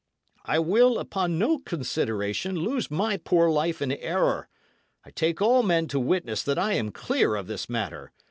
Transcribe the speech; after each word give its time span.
I 0.45 0.57
will, 0.57 0.97
upon 0.97 1.37
no 1.37 1.59
consideration, 1.59 2.55
lose 2.55 2.89
my 2.89 3.17
poor 3.17 3.51
life 3.51 3.83
in 3.83 3.91
error. 3.91 4.49
I 5.05 5.11
take 5.11 5.43
all 5.43 5.61
men 5.61 5.87
to 5.89 5.99
witness 5.99 6.41
that 6.41 6.57
I 6.57 6.73
am 6.73 6.89
clear 6.91 7.35
of 7.35 7.45
this 7.45 7.69
matter. 7.69 8.11